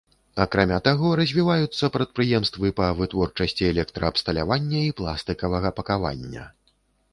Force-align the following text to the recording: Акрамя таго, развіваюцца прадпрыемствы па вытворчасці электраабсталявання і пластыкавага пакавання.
Акрамя 0.43 0.77
таго, 0.87 1.09
развіваюцца 1.19 1.89
прадпрыемствы 1.97 2.73
па 2.81 2.89
вытворчасці 3.03 3.69
электраабсталявання 3.75 4.81
і 4.89 4.97
пластыкавага 5.03 5.75
пакавання. 5.81 6.51